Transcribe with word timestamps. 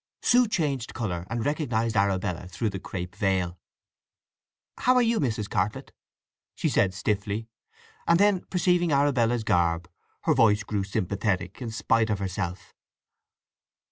Sue 0.23 0.47
changed 0.47 0.95
colour 0.95 1.27
and 1.29 1.45
recognized 1.45 1.95
Arabella 1.95 2.47
through 2.47 2.71
the 2.71 2.79
crape 2.79 3.15
veil. 3.15 3.59
"How 4.79 4.95
are 4.95 5.01
you, 5.03 5.19
Mrs. 5.19 5.47
Cartlett?" 5.47 5.91
she 6.55 6.69
said 6.69 6.95
stiffly. 6.95 7.47
And 8.07 8.19
then 8.19 8.41
perceiving 8.49 8.91
Arabella's 8.91 9.43
garb 9.43 9.87
her 10.21 10.33
voice 10.33 10.63
grew 10.63 10.83
sympathetic 10.83 11.61
in 11.61 11.69
spite 11.69 12.09
of 12.09 12.17
herself. 12.17 12.73